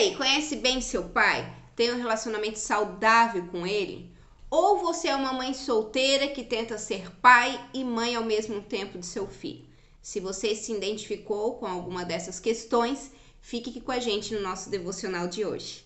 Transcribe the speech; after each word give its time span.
aí, 0.00 0.16
conhece 0.16 0.56
bem 0.56 0.80
seu 0.80 1.04
pai? 1.04 1.54
Tem 1.76 1.92
um 1.92 1.98
relacionamento 1.98 2.58
saudável 2.58 3.46
com 3.48 3.66
ele? 3.66 4.10
Ou 4.50 4.78
você 4.78 5.08
é 5.08 5.14
uma 5.14 5.34
mãe 5.34 5.52
solteira 5.52 6.28
que 6.28 6.42
tenta 6.42 6.78
ser 6.78 7.14
pai 7.16 7.60
e 7.74 7.84
mãe 7.84 8.16
ao 8.16 8.24
mesmo 8.24 8.62
tempo 8.62 8.98
de 8.98 9.04
seu 9.04 9.26
filho? 9.26 9.68
Se 10.00 10.18
você 10.18 10.54
se 10.54 10.72
identificou 10.72 11.56
com 11.56 11.66
alguma 11.66 12.02
dessas 12.02 12.40
questões, 12.40 13.12
fique 13.42 13.68
aqui 13.68 13.80
com 13.80 13.92
a 13.92 13.98
gente 13.98 14.34
no 14.34 14.40
nosso 14.40 14.70
devocional 14.70 15.28
de 15.28 15.44
hoje. 15.44 15.84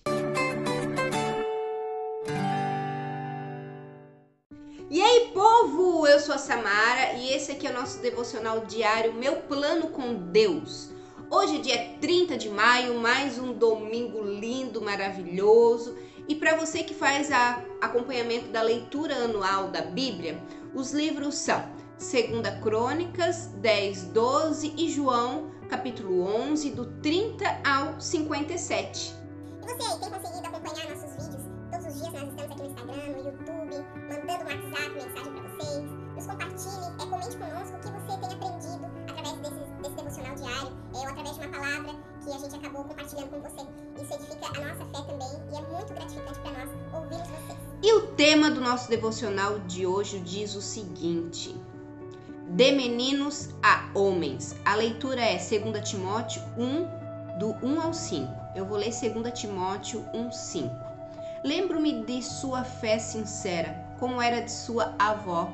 E 4.89 5.01
aí, 5.01 5.31
povo! 5.33 6.07
Eu 6.07 6.21
sou 6.21 6.35
a 6.35 6.37
Samara 6.37 7.13
e 7.17 7.33
esse 7.33 7.51
aqui 7.51 7.67
é 7.67 7.71
o 7.71 7.73
nosso 7.73 7.99
devocional 7.99 8.65
diário 8.65 9.13
Meu 9.13 9.41
Plano 9.41 9.89
com 9.89 10.13
Deus. 10.13 10.94
Hoje, 11.37 11.57
é 11.57 11.59
dia 11.59 11.97
30 11.99 12.37
de 12.37 12.47
maio, 12.47 12.97
mais 12.97 13.37
um 13.37 13.51
domingo 13.51 14.23
lindo, 14.23 14.81
maravilhoso. 14.81 15.97
E 16.29 16.33
para 16.33 16.55
você 16.55 16.81
que 16.81 16.93
faz 16.93 17.29
a 17.29 17.61
acompanhamento 17.81 18.47
da 18.47 18.61
leitura 18.61 19.13
anual 19.15 19.67
da 19.67 19.81
Bíblia, 19.81 20.41
os 20.73 20.93
livros 20.93 21.35
são 21.35 21.61
2 21.99 22.63
Crônicas 22.63 23.47
10, 23.57 24.03
12 24.13 24.75
e 24.77 24.89
João, 24.89 25.51
capítulo 25.67 26.25
11, 26.25 26.69
do 26.69 26.85
30 27.01 27.45
ao 27.65 27.99
57. 27.99 29.13
E 29.61 29.65
você 29.65 29.71
aí, 29.73 29.99
tem 29.99 30.09
conseguido 30.09 30.47
acompanhar 30.47 30.89
nossos 30.89 31.11
vídeos? 31.11 31.43
Todos 31.69 31.85
os 31.85 32.01
dias 32.01 32.13
nós 32.13 32.29
estamos 32.29 32.43
aqui 32.43 32.61
no 32.61 32.69
Instagram, 32.69 33.11
no 33.11 33.17
YouTube, 33.17 33.85
mandando 34.07 34.41
um 34.41 34.47
WhatsApp, 34.47 34.89
mensagem 34.93 35.33
para 35.33 35.49
vocês. 35.49 35.83
Nos 36.15 36.27
compartilhe, 36.27 36.84
gente 42.49 42.55
acabou 42.57 42.83
compartilhando 42.83 43.29
com 43.29 43.41
você. 43.41 43.67
Isso 44.01 44.13
edifica 44.13 44.47
a 44.47 44.65
nossa 44.65 44.85
fé 44.85 45.01
também 45.05 45.27
e 45.51 45.55
é 45.55 45.61
muito 45.61 45.93
gratificante 45.93 46.39
para 46.39 46.51
nós 46.51 46.69
ouvirmos 46.93 47.27
vocês. 47.27 47.59
E 47.81 47.93
o 47.93 48.07
tema 48.13 48.51
do 48.51 48.61
nosso 48.61 48.89
devocional 48.89 49.59
de 49.59 49.85
hoje 49.85 50.19
diz 50.19 50.55
o 50.55 50.61
seguinte: 50.61 51.55
De 52.49 52.71
meninos 52.71 53.49
a 53.63 53.89
homens. 53.97 54.55
A 54.63 54.75
leitura 54.75 55.21
é 55.21 55.37
2 55.37 55.89
Timóteo 55.89 56.41
1, 56.57 57.39
do 57.39 57.55
1 57.65 57.81
ao 57.81 57.93
5. 57.93 58.31
Eu 58.55 58.65
vou 58.65 58.77
ler 58.77 58.91
2 58.91 59.39
Timóteo 59.39 60.05
1, 60.13 60.31
5. 60.31 60.69
Lembro-me 61.43 62.03
de 62.03 62.23
sua 62.23 62.63
fé 62.63 62.97
sincera, 62.97 63.85
como 63.99 64.21
era 64.21 64.41
de 64.41 64.51
sua 64.51 64.95
avó, 64.97 65.51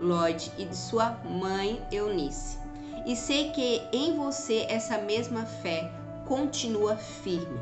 Lloyd, 0.00 0.52
e 0.56 0.64
de 0.64 0.76
sua 0.76 1.18
mãe, 1.24 1.84
Eunice. 1.90 2.58
E 3.04 3.16
sei 3.16 3.50
que 3.50 3.82
em 3.92 4.16
você 4.16 4.66
essa 4.68 4.98
mesma 4.98 5.44
fé 5.44 5.90
continua 6.26 6.96
firme. 6.96 7.60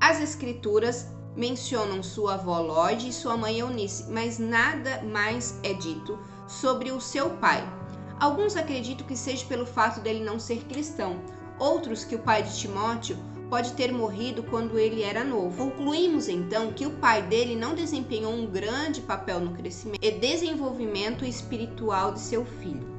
As 0.00 0.22
escrituras 0.22 1.06
mencionam 1.36 2.02
sua 2.02 2.34
avó 2.34 2.60
Lode 2.60 3.08
e 3.08 3.12
sua 3.12 3.36
mãe 3.36 3.58
Eunice, 3.58 4.04
mas 4.10 4.38
nada 4.38 5.02
mais 5.02 5.58
é 5.62 5.72
dito 5.72 6.18
sobre 6.46 6.90
o 6.90 7.00
seu 7.00 7.30
pai. 7.30 7.66
Alguns 8.20 8.56
acreditam 8.56 9.06
que 9.06 9.16
seja 9.16 9.44
pelo 9.46 9.66
fato 9.66 10.00
dele 10.00 10.22
não 10.22 10.38
ser 10.38 10.64
cristão, 10.64 11.20
outros 11.58 12.04
que 12.04 12.14
o 12.14 12.20
pai 12.20 12.42
de 12.42 12.56
Timóteo 12.56 13.16
pode 13.48 13.72
ter 13.72 13.92
morrido 13.92 14.42
quando 14.44 14.78
ele 14.78 15.02
era 15.02 15.24
novo. 15.24 15.70
Concluímos 15.70 16.28
então 16.28 16.72
que 16.72 16.86
o 16.86 16.92
pai 16.92 17.22
dele 17.22 17.56
não 17.56 17.74
desempenhou 17.74 18.32
um 18.32 18.46
grande 18.46 19.00
papel 19.00 19.40
no 19.40 19.52
crescimento 19.52 20.02
e 20.02 20.10
desenvolvimento 20.10 21.24
espiritual 21.24 22.12
de 22.12 22.20
seu 22.20 22.44
filho. 22.44 22.92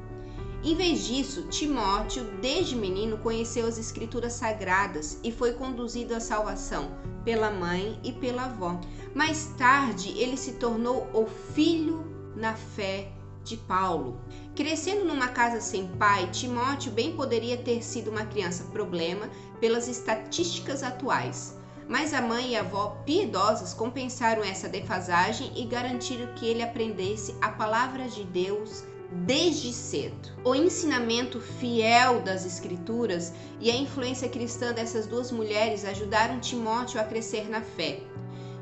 Em 0.62 0.74
vez 0.74 1.06
disso, 1.06 1.42
Timóteo, 1.48 2.24
desde 2.40 2.74
menino, 2.74 3.18
conheceu 3.18 3.66
as 3.66 3.78
Escrituras 3.78 4.34
Sagradas 4.34 5.18
e 5.22 5.30
foi 5.30 5.52
conduzido 5.52 6.14
à 6.14 6.20
salvação 6.20 7.13
pela 7.24 7.50
mãe 7.50 7.98
e 8.02 8.12
pela 8.12 8.44
avó. 8.44 8.78
Mais 9.14 9.46
tarde, 9.58 10.10
ele 10.18 10.36
se 10.36 10.52
tornou 10.54 11.08
o 11.12 11.26
filho 11.26 12.04
na 12.36 12.54
fé 12.54 13.10
de 13.42 13.56
Paulo. 13.56 14.18
Crescendo 14.54 15.04
numa 15.04 15.28
casa 15.28 15.60
sem 15.60 15.86
pai, 15.86 16.30
Timóteo 16.30 16.92
bem 16.92 17.14
poderia 17.14 17.56
ter 17.56 17.82
sido 17.82 18.10
uma 18.10 18.24
criança 18.24 18.64
problema 18.64 19.28
pelas 19.60 19.88
estatísticas 19.88 20.82
atuais. 20.82 21.56
Mas 21.88 22.14
a 22.14 22.22
mãe 22.22 22.52
e 22.52 22.56
a 22.56 22.60
avó 22.60 23.02
piedosas 23.04 23.74
compensaram 23.74 24.42
essa 24.42 24.68
defasagem 24.68 25.52
e 25.54 25.66
garantiram 25.66 26.32
que 26.34 26.46
ele 26.46 26.62
aprendesse 26.62 27.34
a 27.42 27.50
palavra 27.50 28.08
de 28.08 28.24
Deus 28.24 28.84
desde 29.14 29.72
cedo. 29.72 30.32
O 30.44 30.54
ensinamento 30.54 31.40
fiel 31.40 32.20
das 32.22 32.44
Escrituras 32.44 33.32
e 33.60 33.70
a 33.70 33.76
influência 33.76 34.28
cristã 34.28 34.72
dessas 34.72 35.06
duas 35.06 35.30
mulheres 35.30 35.84
ajudaram 35.84 36.40
Timóteo 36.40 37.00
a 37.00 37.04
crescer 37.04 37.48
na 37.48 37.60
fé. 37.60 38.00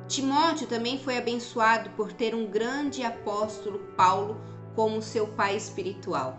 Timóteo 0.07 0.67
também 0.67 0.99
foi 0.99 1.17
abençoado 1.17 1.91
por 1.91 2.13
ter 2.13 2.35
um 2.35 2.47
grande 2.47 3.03
apóstolo, 3.03 3.79
Paulo, 3.97 4.39
como 4.75 5.01
seu 5.01 5.27
pai 5.27 5.57
espiritual. 5.57 6.39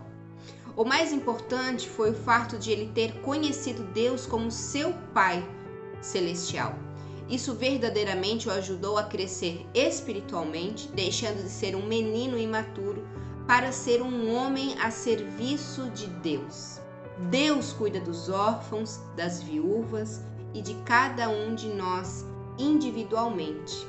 O 0.76 0.84
mais 0.84 1.12
importante 1.12 1.88
foi 1.88 2.10
o 2.10 2.14
fato 2.14 2.56
de 2.56 2.70
ele 2.70 2.90
ter 2.94 3.20
conhecido 3.20 3.84
Deus 3.92 4.26
como 4.26 4.50
seu 4.50 4.92
pai 5.12 5.44
celestial. 6.00 6.74
Isso 7.28 7.54
verdadeiramente 7.54 8.48
o 8.48 8.52
ajudou 8.52 8.98
a 8.98 9.04
crescer 9.04 9.66
espiritualmente, 9.72 10.88
deixando 10.88 11.42
de 11.42 11.48
ser 11.48 11.74
um 11.74 11.86
menino 11.86 12.38
imaturo 12.38 13.06
para 13.46 13.72
ser 13.72 14.00
um 14.02 14.34
homem 14.34 14.74
a 14.80 14.90
serviço 14.90 15.90
de 15.90 16.06
Deus. 16.06 16.80
Deus 17.30 17.72
cuida 17.72 18.00
dos 18.00 18.28
órfãos, 18.28 19.00
das 19.16 19.42
viúvas 19.42 20.20
e 20.52 20.62
de 20.62 20.74
cada 20.84 21.28
um 21.28 21.54
de 21.54 21.68
nós 21.68 22.24
individualmente. 22.58 23.86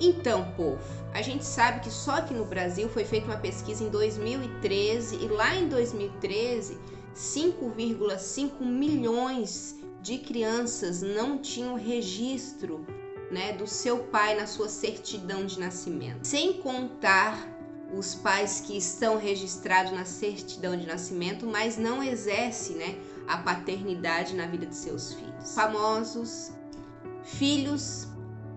Então, 0.00 0.50
povo, 0.56 0.82
a 1.12 1.22
gente 1.22 1.44
sabe 1.44 1.80
que 1.80 1.90
só 1.90 2.16
aqui 2.16 2.34
no 2.34 2.44
Brasil 2.44 2.88
foi 2.88 3.04
feita 3.04 3.26
uma 3.26 3.36
pesquisa 3.36 3.84
em 3.84 3.88
2013 3.88 5.16
e 5.16 5.28
lá 5.28 5.54
em 5.54 5.68
2013, 5.68 6.78
5,5 7.14 8.60
milhões 8.60 9.76
de 10.02 10.18
crianças 10.18 11.00
não 11.00 11.38
tinham 11.38 11.76
registro 11.76 12.84
né, 13.30 13.52
do 13.52 13.66
seu 13.66 14.00
pai 14.04 14.34
na 14.36 14.46
sua 14.46 14.68
certidão 14.68 15.46
de 15.46 15.58
nascimento. 15.58 16.24
Sem 16.26 16.54
contar 16.54 17.53
os 17.96 18.14
pais 18.14 18.60
que 18.60 18.76
estão 18.76 19.18
registrados 19.18 19.92
na 19.92 20.04
certidão 20.04 20.76
de 20.76 20.86
nascimento, 20.86 21.46
mas 21.46 21.76
não 21.76 22.02
exercem 22.02 22.76
né, 22.76 22.98
a 23.28 23.38
paternidade 23.38 24.34
na 24.34 24.46
vida 24.46 24.66
de 24.66 24.74
seus 24.74 25.12
filhos. 25.14 25.54
Famosos 25.54 26.52
filhos 27.22 28.08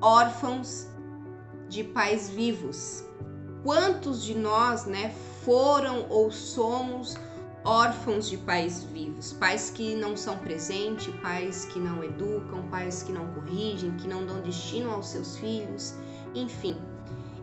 órfãos 0.01 0.87
de 1.69 1.83
pais 1.83 2.29
vivos. 2.29 3.03
Quantos 3.63 4.23
de 4.23 4.35
nós, 4.35 4.85
né, 4.85 5.13
foram 5.43 6.07
ou 6.09 6.31
somos 6.31 7.15
órfãos 7.63 8.29
de 8.29 8.37
pais 8.37 8.83
vivos, 8.83 9.33
pais 9.33 9.69
que 9.69 9.95
não 9.95 10.15
são 10.15 10.37
presentes, 10.37 11.13
pais 11.21 11.65
que 11.65 11.79
não 11.79 12.01
educam, 12.01 12.65
pais 12.69 13.03
que 13.03 13.11
não 13.11 13.27
corrigem, 13.33 13.91
que 13.97 14.07
não 14.07 14.25
dão 14.25 14.41
destino 14.41 14.91
aos 14.91 15.07
seus 15.07 15.37
filhos, 15.37 15.93
enfim. 16.33 16.77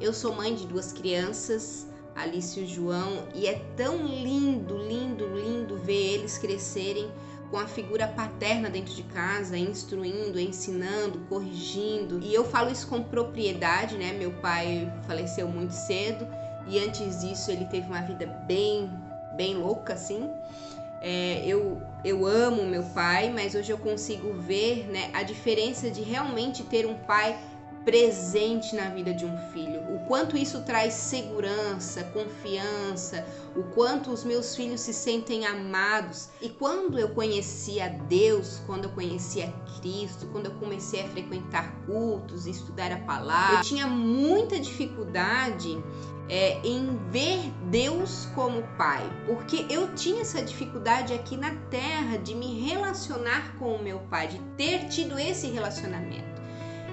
Eu 0.05 0.12
sou 0.12 0.35
mãe 0.35 0.55
de 0.55 0.67
duas 0.67 0.93
crianças, 0.93 1.87
Alice 2.15 2.61
e 2.61 2.67
João, 2.67 3.27
e 3.35 3.47
é 3.47 3.55
tão 3.75 4.06
lindo, 4.06 4.77
lindo, 4.77 5.27
lindo 5.35 5.79
ver 5.79 6.17
eles 6.17 6.37
crescerem 6.37 7.11
com 7.51 7.56
a 7.56 7.67
figura 7.67 8.06
paterna 8.06 8.69
dentro 8.69 8.95
de 8.95 9.03
casa, 9.05 9.56
instruindo, 9.56 10.39
ensinando, 10.39 11.21
corrigindo. 11.21 12.21
E 12.23 12.35
eu 12.35 12.45
falo 12.45 12.71
isso 12.71 12.87
com 12.87 13.03
propriedade, 13.03 13.97
né? 13.97 14.12
Meu 14.12 14.31
pai 14.43 14.93
faleceu 15.06 15.49
muito 15.49 15.73
cedo 15.73 16.29
e 16.69 16.79
antes 16.79 17.23
disso 17.23 17.51
ele 17.51 17.65
teve 17.65 17.87
uma 17.87 18.03
vida 18.03 18.27
bem, 18.47 18.91
bem 19.39 19.56
louca 19.56 19.95
assim. 19.95 20.29
É, 21.01 21.43
eu, 21.47 21.81
eu 22.05 22.27
amo 22.27 22.62
meu 22.65 22.83
pai, 22.83 23.31
mas 23.31 23.55
hoje 23.55 23.73
eu 23.73 23.79
consigo 23.79 24.35
ver 24.35 24.87
né, 24.87 25.11
a 25.15 25.23
diferença 25.23 25.91
de 25.91 26.03
realmente 26.03 26.62
ter 26.62 26.85
um 26.87 26.95
pai 26.95 27.39
presente 27.84 28.75
na 28.75 28.88
vida 28.88 29.12
de 29.12 29.25
um 29.25 29.36
filho. 29.52 29.81
O 29.94 30.06
quanto 30.06 30.36
isso 30.36 30.62
traz 30.62 30.94
segurança, 30.94 32.04
confiança, 32.04 33.26
o 33.54 33.62
quanto 33.75 34.10
os 34.10 34.25
meus 34.25 34.56
filhos 34.56 34.81
se 34.81 34.92
sentem 34.92 35.46
amados. 35.46 36.31
E 36.40 36.48
quando 36.48 36.98
eu 36.98 37.10
conheci 37.10 37.81
a 37.81 37.88
Deus, 37.88 38.60
quando 38.66 38.84
eu 38.84 38.90
conheci 38.90 39.42
a 39.42 39.52
Cristo, 39.81 40.26
quando 40.32 40.46
eu 40.46 40.52
comecei 40.52 41.02
a 41.02 41.08
frequentar 41.08 41.75
cultos, 41.86 42.46
estudar 42.46 42.90
a 42.90 42.98
palavra, 42.98 43.58
eu 43.58 43.62
tinha 43.62 43.86
muita 43.86 44.58
dificuldade 44.58 45.82
é, 46.28 46.58
em 46.66 46.98
ver 47.10 47.52
Deus 47.70 48.26
como 48.34 48.62
Pai, 48.78 49.02
porque 49.26 49.66
eu 49.69 49.94
tinha 49.94 50.22
essa 50.22 50.40
dificuldade 50.40 51.12
aqui 51.12 51.36
na 51.36 51.54
Terra 51.70 52.16
de 52.16 52.34
me 52.34 52.60
relacionar 52.60 53.56
com 53.58 53.76
o 53.76 53.82
meu 53.82 53.98
Pai, 54.10 54.28
de 54.28 54.38
ter 54.56 54.88
tido 54.88 55.19
esse 55.19 55.48
relacionamento. 55.48 56.33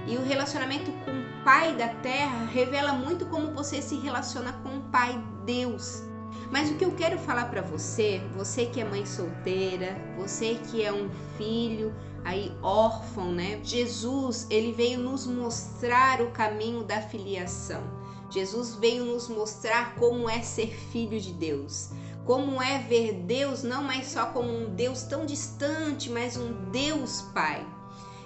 E 0.06 0.16
o 0.16 0.22
relacionamento 0.22 0.90
com 1.04 1.10
o 1.10 1.44
Pai 1.44 1.74
da 1.74 1.88
Terra 1.88 2.44
revela 2.46 2.92
muito 2.92 3.26
como 3.26 3.52
você 3.52 3.80
se 3.80 3.96
relaciona 3.96 4.52
com 4.54 4.78
o 4.78 4.82
Pai 4.82 5.22
Deus. 5.44 6.02
Mas 6.50 6.70
o 6.70 6.74
que 6.74 6.84
eu 6.84 6.92
quero 6.92 7.18
falar 7.18 7.46
para 7.46 7.62
você, 7.62 8.20
você 8.36 8.66
que 8.66 8.80
é 8.80 8.84
mãe 8.84 9.06
solteira, 9.06 9.96
você 10.16 10.60
que 10.70 10.84
é 10.84 10.92
um 10.92 11.08
filho 11.36 11.94
aí 12.24 12.54
órfão, 12.62 13.32
né? 13.32 13.60
Jesus, 13.62 14.46
ele 14.50 14.72
veio 14.72 14.98
nos 14.98 15.26
mostrar 15.26 16.20
o 16.20 16.30
caminho 16.30 16.84
da 16.84 17.00
filiação. 17.00 17.82
Jesus 18.30 18.74
veio 18.76 19.04
nos 19.04 19.28
mostrar 19.28 19.94
como 19.96 20.28
é 20.28 20.40
ser 20.40 20.74
filho 20.90 21.20
de 21.20 21.32
Deus. 21.32 21.90
Como 22.24 22.62
é 22.62 22.78
ver 22.78 23.14
Deus 23.14 23.62
não 23.62 23.82
mais 23.82 24.06
só 24.06 24.26
como 24.26 24.48
um 24.48 24.74
Deus 24.74 25.02
tão 25.02 25.26
distante, 25.26 26.08
mas 26.08 26.36
um 26.36 26.70
Deus 26.70 27.22
Pai. 27.34 27.66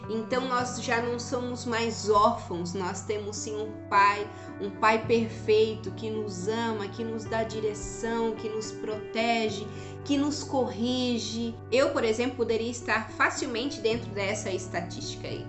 Então 0.09 0.47
nós 0.49 0.81
já 0.83 1.03
não 1.03 1.19
somos 1.19 1.65
mais 1.65 2.09
órfãos, 2.09 2.75
nós 2.75 3.03
temos 3.03 3.37
sim 3.37 3.57
um 3.57 3.89
pai, 3.89 4.29
um 4.61 4.71
pai 4.71 5.05
perfeito 5.05 5.91
que 5.93 6.09
nos 6.09 6.47
ama, 6.47 6.87
que 6.87 7.03
nos 7.03 7.25
dá 7.25 7.43
direção, 7.43 8.35
que 8.37 8.49
nos 8.49 8.71
protege, 8.71 9.67
que 10.05 10.17
nos 10.17 10.45
corrige. 10.45 11.55
Eu, 11.73 11.91
por 11.91 12.05
exemplo, 12.05 12.37
poderia 12.37 12.71
estar 12.71 13.11
facilmente 13.11 13.81
dentro 13.81 14.09
dessa 14.11 14.51
estatística 14.51 15.27
aí 15.27 15.45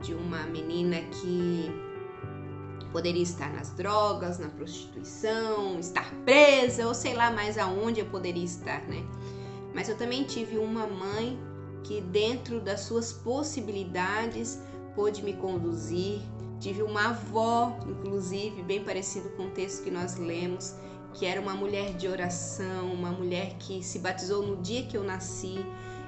de 0.00 0.14
uma 0.14 0.42
menina 0.44 1.00
que 1.00 1.70
poderia 2.92 3.22
estar 3.22 3.50
nas 3.52 3.70
drogas, 3.70 4.38
na 4.38 4.48
prostituição, 4.48 5.78
estar 5.78 6.12
presa 6.24 6.86
ou 6.86 6.94
sei 6.94 7.14
lá 7.14 7.30
mais 7.30 7.56
aonde 7.56 8.00
eu 8.00 8.06
poderia 8.06 8.44
estar, 8.44 8.82
né? 8.82 9.02
Mas 9.74 9.88
eu 9.88 9.96
também 9.96 10.24
tive 10.24 10.58
uma 10.58 10.86
mãe 10.86 11.38
que, 11.84 12.00
dentro 12.00 12.60
das 12.60 12.80
suas 12.80 13.12
possibilidades, 13.12 14.58
pôde 14.94 15.22
me 15.22 15.32
conduzir. 15.32 16.20
Tive 16.60 16.82
uma 16.82 17.08
avó, 17.08 17.76
inclusive, 17.86 18.62
bem 18.62 18.84
parecido 18.84 19.28
com 19.30 19.46
o 19.46 19.50
texto 19.50 19.82
que 19.82 19.90
nós 19.90 20.16
lemos, 20.16 20.74
que 21.14 21.26
era 21.26 21.40
uma 21.40 21.54
mulher 21.54 21.94
de 21.94 22.06
oração, 22.06 22.92
uma 22.92 23.10
mulher 23.10 23.56
que 23.58 23.82
se 23.82 23.98
batizou 23.98 24.46
no 24.46 24.56
dia 24.62 24.84
que 24.84 24.96
eu 24.96 25.02
nasci. 25.02 25.64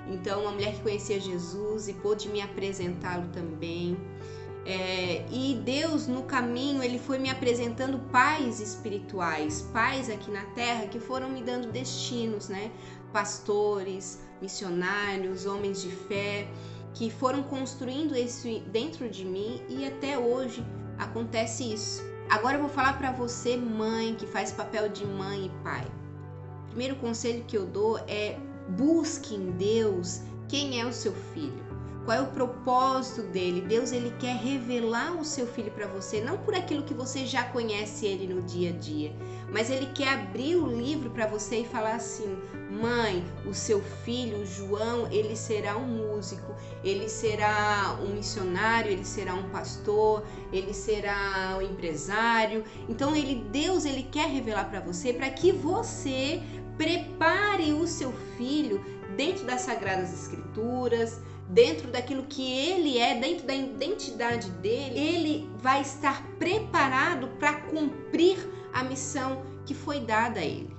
Então, 0.09 0.43
uma 0.43 0.53
mulher 0.53 0.75
que 0.75 0.83
conhecia 0.83 1.19
Jesus 1.19 1.89
e 1.89 1.95
pôde 1.95 2.29
me 2.29 2.41
apresentá-lo 2.41 3.29
também. 3.33 3.97
É, 4.67 5.27
e 5.31 5.61
Deus, 5.63 6.07
no 6.07 6.23
caminho, 6.23 6.83
Ele 6.83 6.99
foi 6.99 7.19
me 7.19 7.29
apresentando 7.29 7.99
pais 8.11 8.61
espirituais, 8.61 9.63
pais 9.73 10.09
aqui 10.09 10.31
na 10.31 10.45
terra 10.55 10.87
que 10.87 10.99
foram 10.99 11.29
me 11.29 11.43
dando 11.43 11.71
destinos, 11.71 12.49
né? 12.49 12.71
Pastores, 13.15 14.19
missionários, 14.43 15.47
homens 15.47 15.81
de 15.81 15.89
fé, 15.89 16.49
que 16.95 17.09
foram 17.13 17.45
construindo 17.45 18.17
isso 18.17 18.49
dentro 18.73 19.09
de 19.09 19.25
mim 19.25 19.63
e 19.69 19.87
até 19.87 20.19
hoje 20.19 20.67
acontece 20.99 21.73
isso. 21.73 22.03
Agora 22.29 22.57
eu 22.57 22.61
vou 22.63 22.69
falar 22.69 22.99
para 22.99 23.13
você, 23.13 23.57
mãe, 23.57 24.17
que 24.17 24.27
faz 24.27 24.51
papel 24.51 24.89
de 24.89 25.07
mãe 25.07 25.47
e 25.47 25.63
pai. 25.63 25.87
O 26.65 26.69
primeiro 26.71 26.97
conselho 26.97 27.45
que 27.45 27.57
eu 27.57 27.65
dou 27.65 27.99
é 28.09 28.37
busque 28.71 29.37
em 29.37 29.53
Deus 29.53 30.21
quem 30.49 30.81
é 30.81 30.85
o 30.85 30.93
seu 30.93 31.13
filho. 31.13 31.64
Qual 32.05 32.19
é 32.19 32.21
o 32.21 32.27
propósito 32.27 33.23
dele? 33.23 33.63
Deus 33.63 33.91
ele 33.91 34.15
quer 34.19 34.37
revelar 34.37 35.19
o 35.19 35.25
seu 35.25 35.47
filho 35.47 35.71
para 35.71 35.87
você, 35.87 36.21
não 36.21 36.37
por 36.37 36.55
aquilo 36.55 36.83
que 36.83 36.93
você 36.93 37.25
já 37.25 37.45
conhece 37.45 38.05
ele 38.05 38.33
no 38.33 38.43
dia 38.43 38.69
a 38.69 38.73
dia, 38.73 39.11
mas 39.51 39.71
ele 39.71 39.87
quer 39.87 40.09
abrir 40.09 40.57
o 40.57 40.67
livro 40.67 41.09
para 41.09 41.27
você 41.27 41.61
e 41.61 41.65
falar 41.65 41.95
assim: 41.95 42.37
"Mãe, 42.71 43.25
o 43.49 43.55
seu 43.55 43.81
filho, 44.05 44.43
o 44.43 44.45
João, 44.45 45.11
ele 45.11 45.35
será 45.35 45.79
um 45.79 45.87
músico, 45.87 46.55
ele 46.83 47.09
será 47.09 47.99
um 47.99 48.15
missionário, 48.15 48.93
ele 48.93 49.05
será 49.05 49.35
um 49.35 49.49
pastor, 49.49 50.25
ele 50.53 50.75
será 50.75 51.57
um 51.59 51.63
empresário". 51.63 52.65
Então 52.87 53.17
ele 53.17 53.47
Deus 53.51 53.87
ele 53.87 54.03
quer 54.03 54.29
revelar 54.29 54.69
para 54.69 54.81
você 54.81 55.11
para 55.11 55.31
que 55.31 55.53
você 55.53 56.43
prepare 56.77 57.73
o 57.73 57.87
seu 57.87 58.13
filho 58.37 58.85
dentro 59.17 59.47
das 59.47 59.63
sagradas 59.63 60.13
escrituras, 60.13 61.21
dentro 61.49 61.91
daquilo 61.91 62.25
que 62.25 62.53
ele 62.53 62.99
é, 62.99 63.19
dentro 63.19 63.47
da 63.47 63.55
identidade 63.55 64.51
dele, 64.51 64.99
ele 64.99 65.51
vai 65.59 65.83
estar 65.83 66.23
preparado 66.39 67.29
para 67.39 67.55
cumprir 67.55 68.39
a 68.73 68.83
missão 68.83 69.43
que 69.65 69.75
foi 69.75 70.01
dada 70.01 70.41
a 70.41 70.45
ele. 70.45 70.75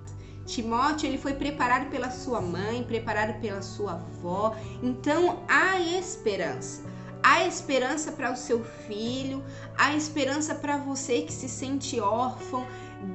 Timóteo 0.45 1.07
ele 1.07 1.17
foi 1.17 1.33
preparado 1.33 1.89
pela 1.89 2.11
sua 2.11 2.39
mãe, 2.39 2.83
preparado 2.83 3.39
pela 3.41 3.61
sua 3.61 3.93
avó, 3.93 4.55
então 4.81 5.43
há 5.47 5.79
esperança. 5.79 6.83
Há 7.23 7.47
esperança 7.47 8.11
para 8.11 8.31
o 8.31 8.35
seu 8.35 8.63
filho, 8.63 9.43
há 9.75 9.95
esperança 9.95 10.53
para 10.53 10.77
você 10.77 11.23
que 11.23 11.33
se 11.33 11.49
sente 11.49 11.99
órfão, 11.99 12.63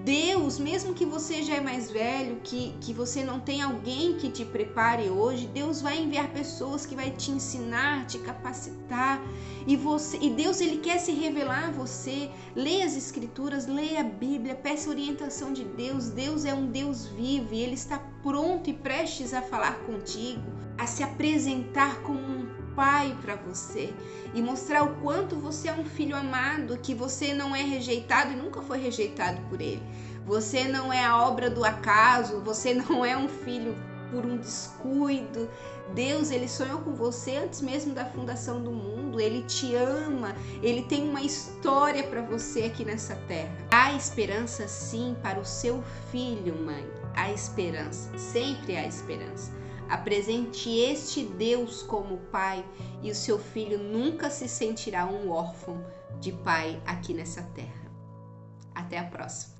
Deus, 0.04 0.58
mesmo 0.58 0.94
que 0.94 1.04
você 1.04 1.42
já 1.42 1.56
é 1.56 1.60
mais 1.60 1.90
velho, 1.90 2.40
que, 2.44 2.74
que 2.80 2.92
você 2.92 3.24
não 3.24 3.40
tem 3.40 3.60
alguém 3.60 4.16
que 4.16 4.30
te 4.30 4.44
prepare 4.44 5.08
hoje, 5.08 5.46
Deus 5.46 5.80
vai 5.80 5.98
enviar 5.98 6.28
pessoas 6.28 6.86
que 6.86 6.94
vai 6.94 7.10
te 7.10 7.30
ensinar, 7.30 8.06
te 8.06 8.18
capacitar. 8.18 9.20
E 9.66 9.76
você, 9.76 10.18
e 10.20 10.30
Deus 10.30 10.60
ele 10.60 10.78
quer 10.78 10.98
se 10.98 11.12
revelar 11.12 11.68
a 11.68 11.70
você. 11.70 12.30
Leia 12.54 12.84
as 12.84 12.96
escrituras, 12.96 13.66
leia 13.66 14.00
a 14.00 14.04
Bíblia, 14.04 14.54
peça 14.54 14.90
orientação 14.90 15.52
de 15.52 15.64
Deus. 15.64 16.10
Deus 16.10 16.44
é 16.44 16.54
um 16.54 16.66
Deus 16.66 17.06
vivo 17.06 17.54
e 17.54 17.60
ele 17.60 17.74
está 17.74 17.98
pronto 18.22 18.70
e 18.70 18.72
prestes 18.72 19.34
a 19.34 19.42
falar 19.42 19.78
contigo, 19.80 20.42
a 20.78 20.86
se 20.86 21.02
apresentar 21.02 22.00
como 22.02 22.20
um 22.20 22.39
pai 22.80 23.14
para 23.20 23.36
você 23.36 23.92
e 24.32 24.40
mostrar 24.40 24.84
o 24.84 24.94
quanto 25.02 25.36
você 25.36 25.68
é 25.68 25.74
um 25.74 25.84
filho 25.84 26.16
amado, 26.16 26.78
que 26.78 26.94
você 26.94 27.34
não 27.34 27.54
é 27.54 27.60
rejeitado 27.60 28.32
e 28.32 28.36
nunca 28.36 28.62
foi 28.62 28.78
rejeitado 28.78 29.38
por 29.50 29.60
ele. 29.60 29.82
Você 30.24 30.64
não 30.64 30.90
é 30.90 31.04
a 31.04 31.22
obra 31.22 31.50
do 31.50 31.62
acaso, 31.62 32.40
você 32.40 32.72
não 32.88 33.04
é 33.04 33.14
um 33.18 33.28
filho 33.28 33.76
por 34.10 34.24
um 34.24 34.38
descuido. 34.38 35.46
Deus, 35.94 36.30
ele 36.30 36.48
sonhou 36.48 36.78
com 36.78 36.94
você 36.94 37.36
antes 37.36 37.60
mesmo 37.60 37.92
da 37.92 38.06
fundação 38.06 38.62
do 38.62 38.70
mundo. 38.70 39.20
Ele 39.20 39.42
te 39.42 39.74
ama, 39.74 40.34
ele 40.62 40.80
tem 40.80 41.06
uma 41.06 41.20
história 41.20 42.04
para 42.04 42.22
você 42.22 42.62
aqui 42.62 42.82
nessa 42.82 43.14
terra. 43.28 43.54
Há 43.70 43.92
esperança 43.92 44.66
sim 44.66 45.14
para 45.22 45.38
o 45.38 45.44
seu 45.44 45.84
filho, 46.10 46.56
mãe. 46.56 46.88
Há 47.14 47.30
esperança, 47.30 48.16
sempre 48.16 48.74
há 48.74 48.86
esperança. 48.86 49.60
Apresente 49.90 50.70
este 50.70 51.24
Deus 51.24 51.82
como 51.82 52.18
pai 52.30 52.64
e 53.02 53.10
o 53.10 53.14
seu 53.14 53.40
filho 53.40 53.76
nunca 53.76 54.30
se 54.30 54.48
sentirá 54.48 55.04
um 55.04 55.30
órfão 55.30 55.84
de 56.20 56.30
pai 56.30 56.80
aqui 56.86 57.12
nessa 57.12 57.42
terra. 57.42 57.90
Até 58.72 58.98
a 58.98 59.04
próxima. 59.04 59.59